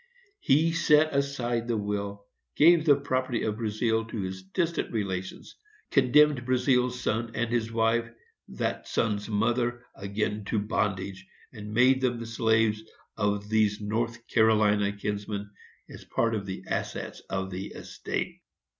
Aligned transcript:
He 0.39 0.71
set 0.71 1.13
aside 1.15 1.67
the 1.67 1.77
will, 1.77 2.25
gave 2.55 2.85
the 2.87 2.95
property 2.95 3.43
of 3.43 3.57
Brazealle 3.57 4.09
to 4.09 4.19
his 4.23 4.41
distant 4.41 4.91
relations, 4.91 5.55
condemned 5.91 6.43
Brazealle's 6.43 6.99
son, 6.99 7.29
and 7.35 7.51
his 7.51 7.71
wife, 7.71 8.09
that 8.47 8.87
son's 8.87 9.29
mother, 9.29 9.85
again 9.93 10.43
to 10.45 10.57
bondage, 10.57 11.27
and 11.53 11.71
made 11.71 12.01
them 12.01 12.17
the 12.19 12.25
slaves 12.25 12.81
of 13.15 13.47
these 13.47 13.79
North 13.79 14.27
Carolina 14.27 14.91
kinsmen, 14.91 15.51
as 15.87 16.03
part 16.03 16.33
of 16.33 16.47
the 16.47 16.63
assets 16.67 17.19
of 17.29 17.51
the 17.51 17.67
estate. 17.67 18.41